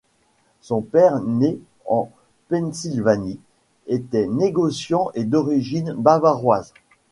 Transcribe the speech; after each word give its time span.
Son 0.61 0.81
père 0.81 1.21
né 1.21 1.59
en 1.85 2.09
Pennsylvanie 2.47 3.39
était 3.85 4.25
négociant 4.25 5.11
et 5.13 5.25
d'origine 5.25 5.93
bavaroise. 5.93 6.73